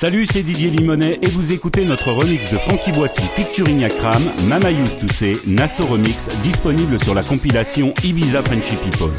Salut, 0.00 0.24
c'est 0.24 0.42
Didier 0.42 0.70
Limonet 0.70 1.18
et 1.20 1.28
vous 1.28 1.52
écoutez 1.52 1.84
notre 1.84 2.10
remix 2.10 2.50
de 2.50 2.56
Frankie 2.56 2.90
Boissy 2.90 3.20
featuring 3.36 3.84
Akram, 3.84 4.22
Mama 4.48 4.70
Used 4.70 4.98
to 4.98 5.06
Nasso 5.46 5.84
Remix, 5.84 6.26
disponible 6.42 6.98
sur 6.98 7.14
la 7.14 7.22
compilation 7.22 7.92
Ibiza 8.02 8.40
Frenchy 8.40 8.76
People. 8.76 9.10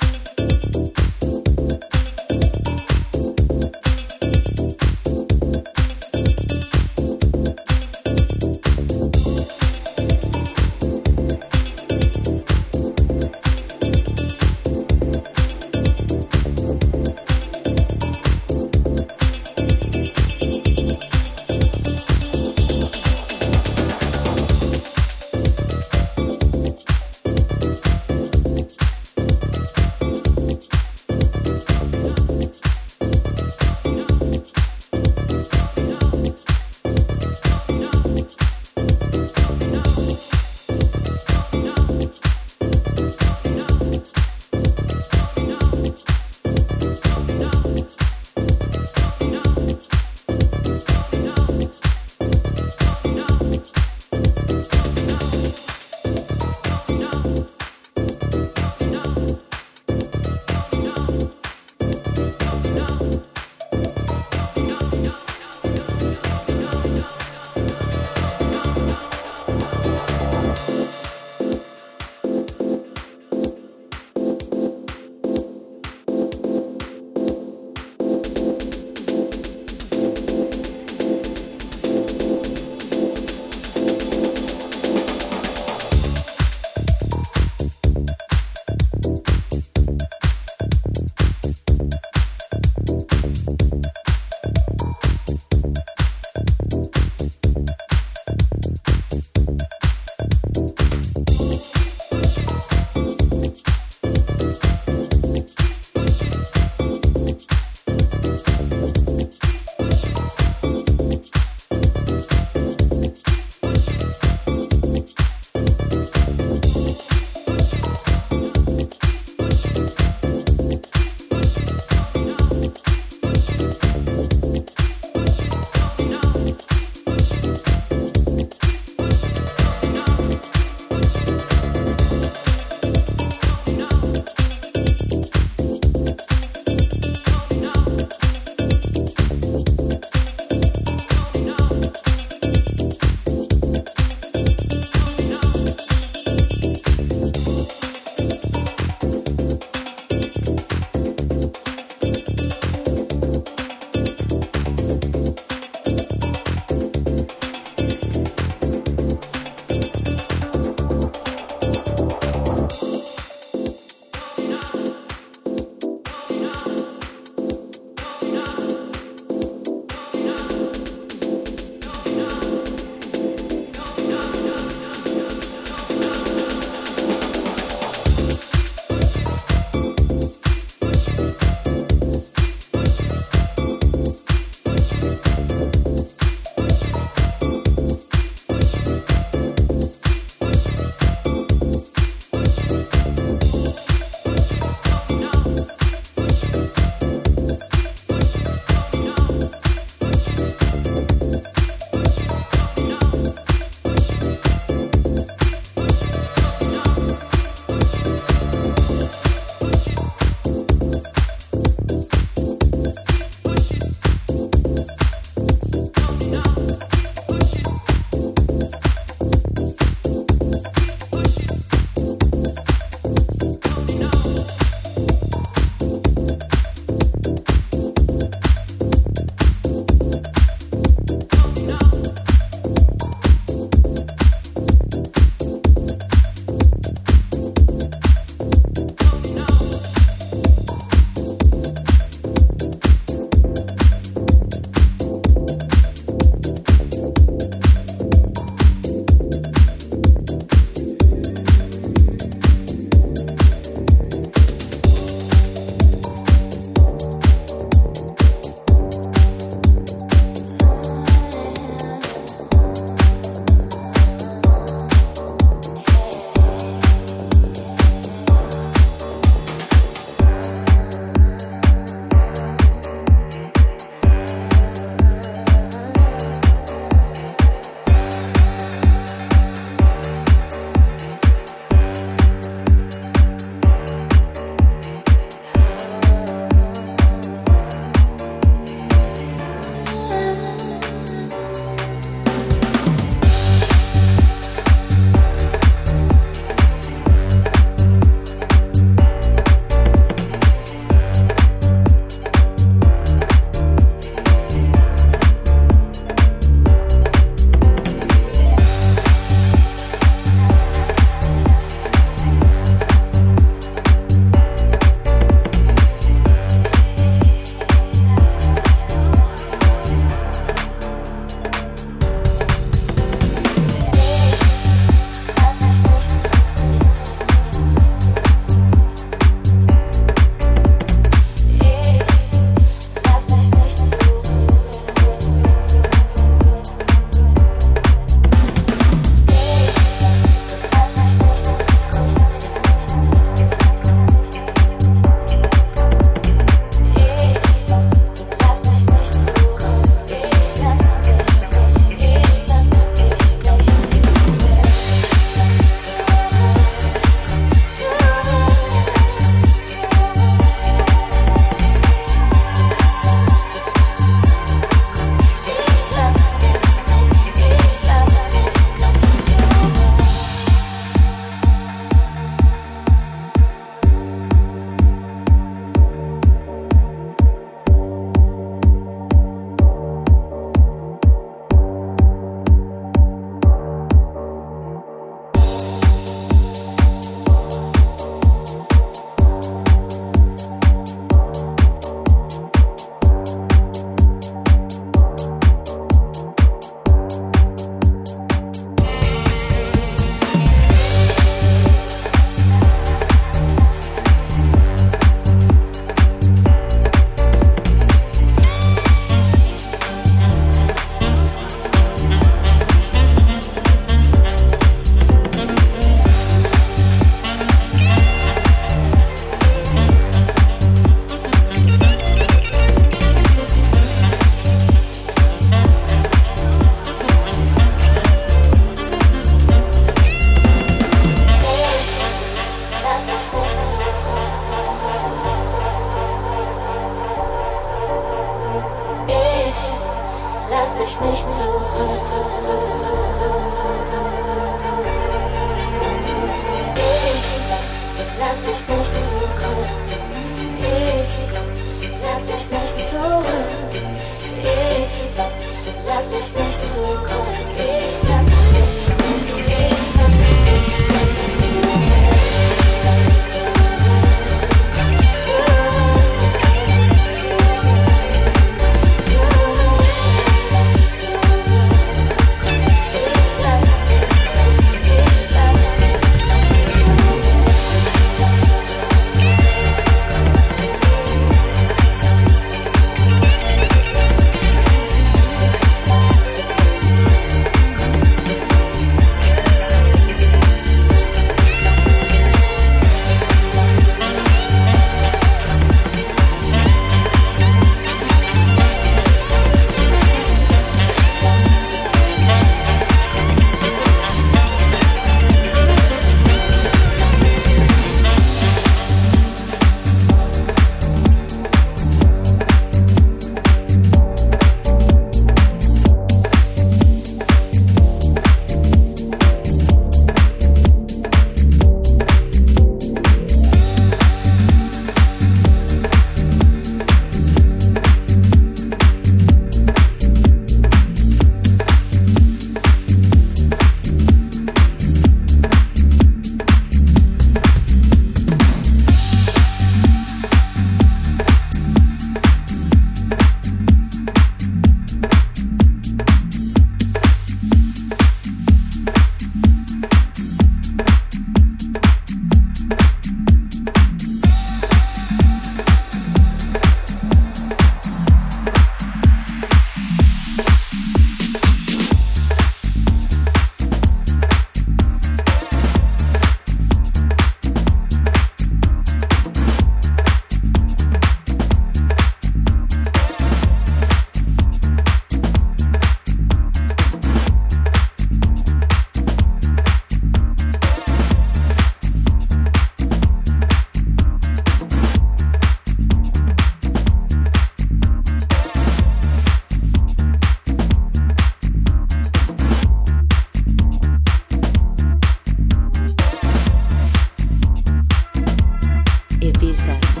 Jesus. 599.51 600.00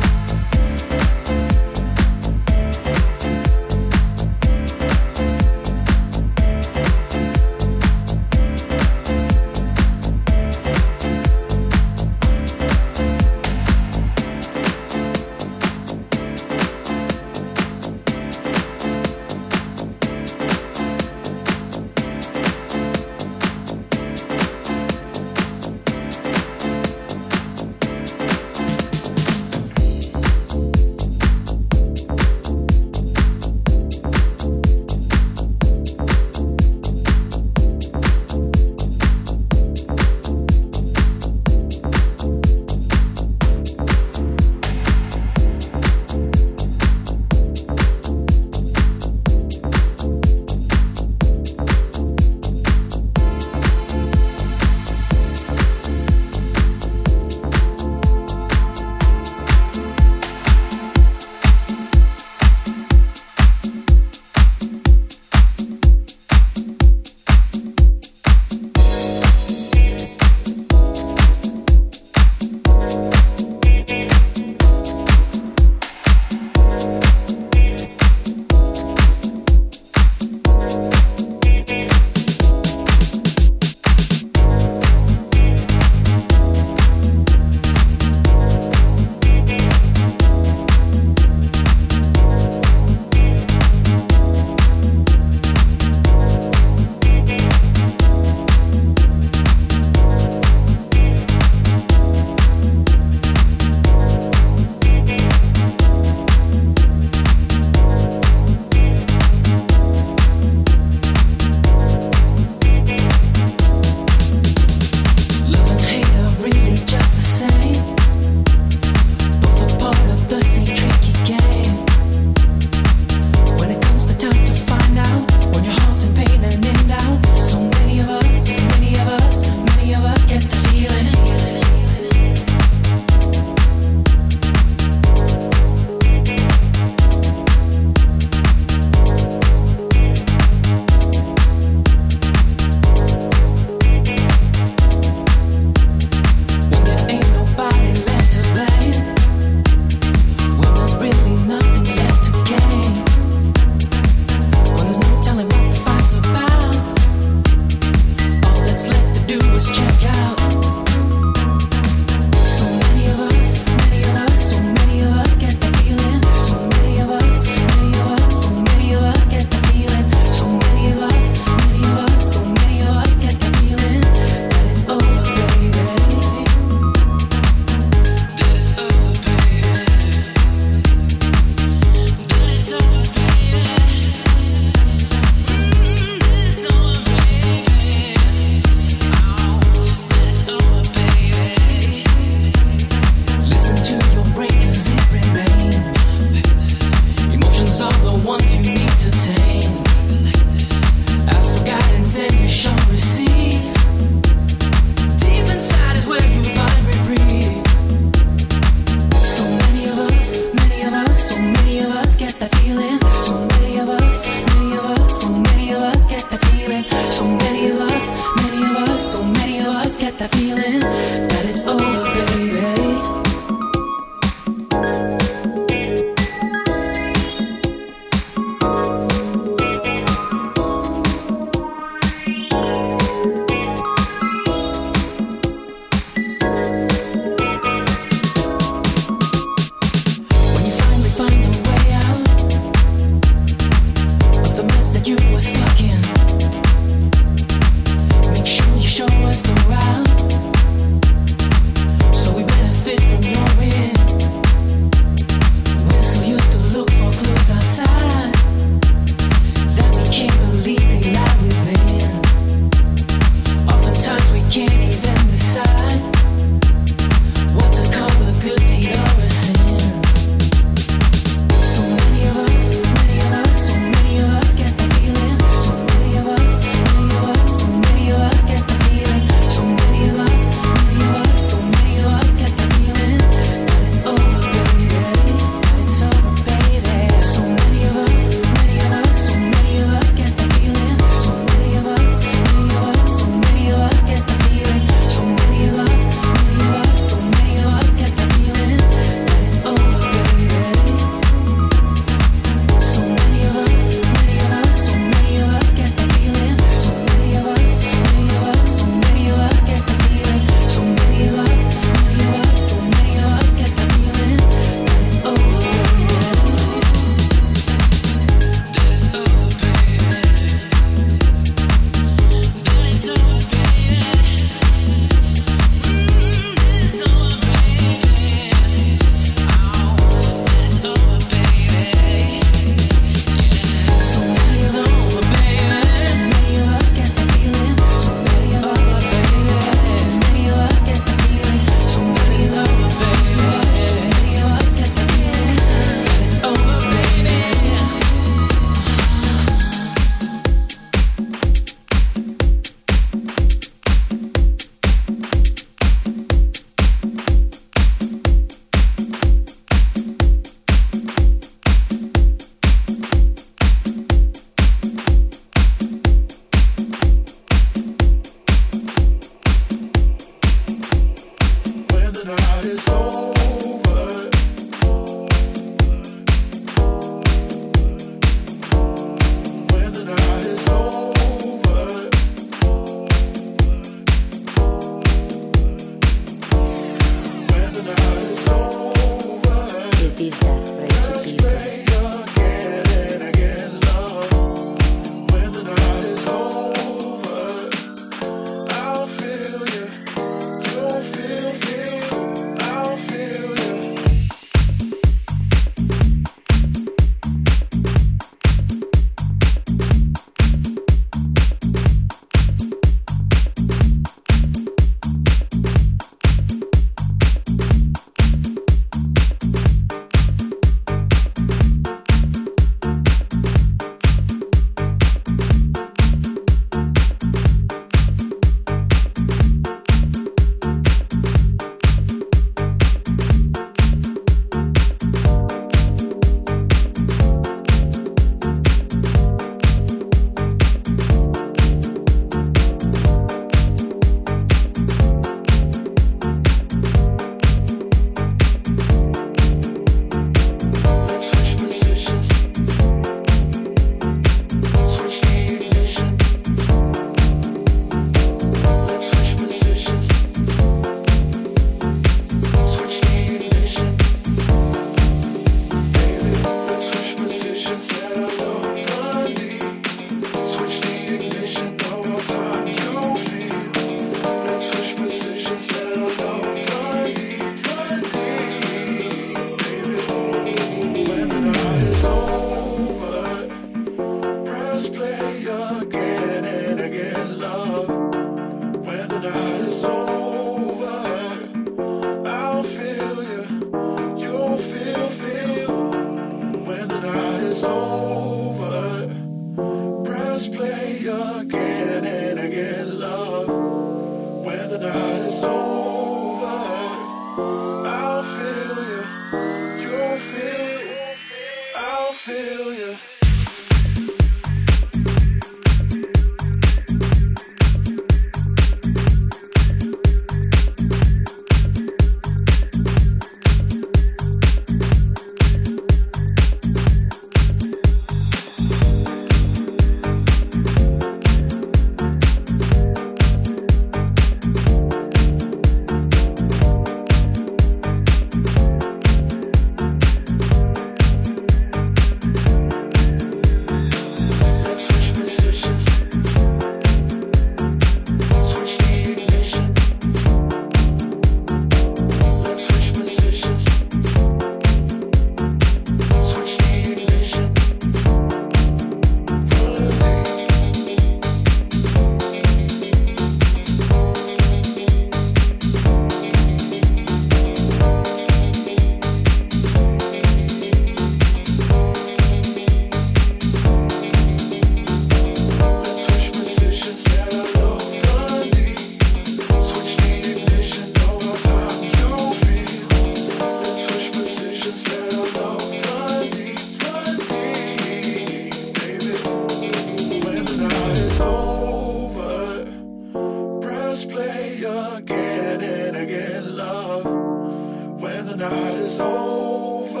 just 593.92 594.08
play 594.08 594.54
again 594.56 595.60
and 595.60 595.96
again, 595.98 596.56
love. 596.56 597.04
When 597.04 598.24
the 598.24 598.36
night 598.38 598.76
is 598.76 598.98
over, 598.98 600.00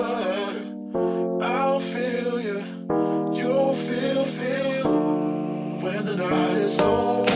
I'll 1.44 1.78
feel 1.78 2.40
you. 2.40 2.64
You'll 3.34 3.74
feel, 3.74 4.24
feel. 4.24 4.88
When 5.82 6.06
the 6.06 6.16
night 6.16 6.56
is 6.56 6.80
over. 6.80 7.31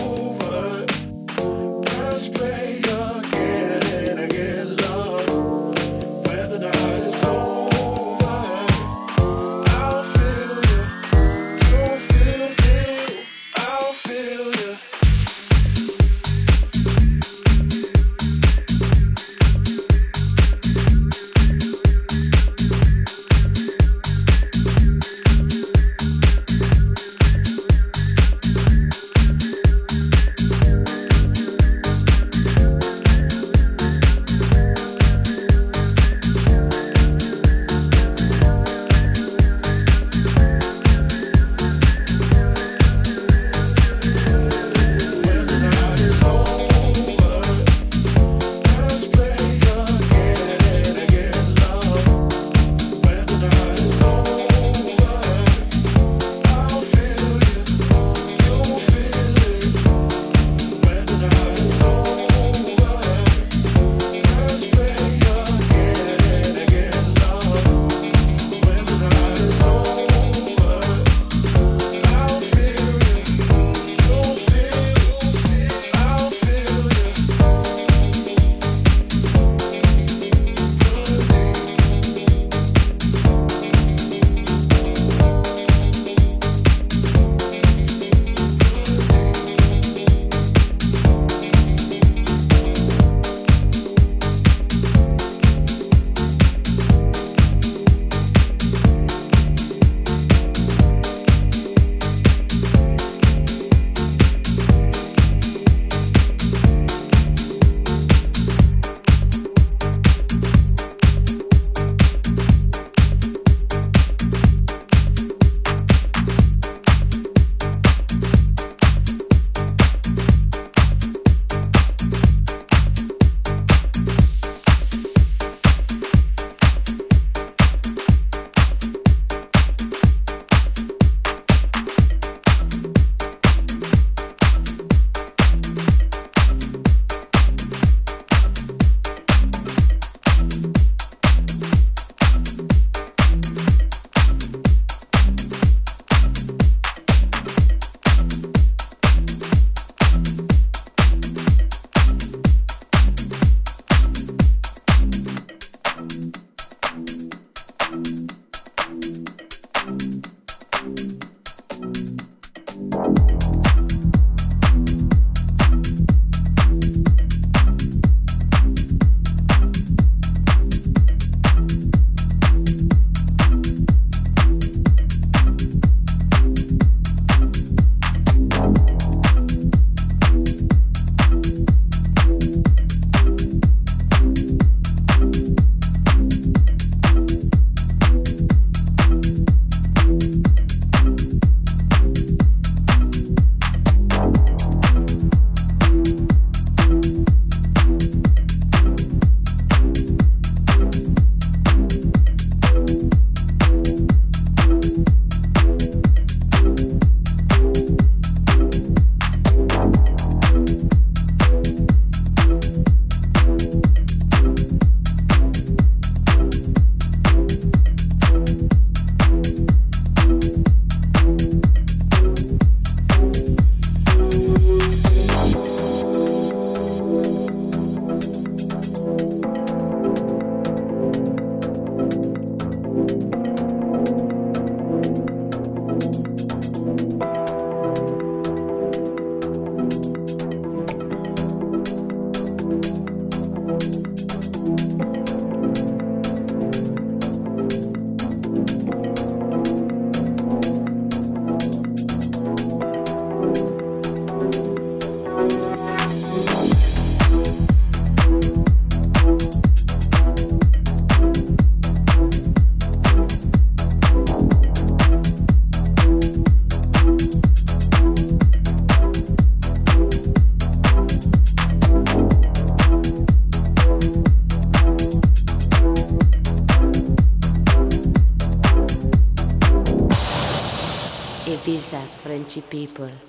People. 282.97 283.26